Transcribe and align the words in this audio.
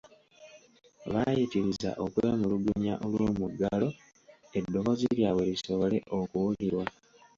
Baayitiriza 1.11 1.91
okwemulugunya 2.05 2.95
olw'omuggalo 3.05 3.89
eddoboozi 4.57 5.05
lyabwe 5.17 5.43
lisobole 5.49 5.97
okuwulirwa. 6.17 6.85